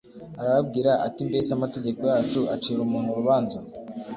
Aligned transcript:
arababwira 0.39 0.91
ati 1.07 1.21
mbese 1.29 1.49
amategeko 1.53 2.01
yacu 2.11 2.39
acira 2.55 2.79
umuntu 2.81 3.09
urubanza 3.11 3.57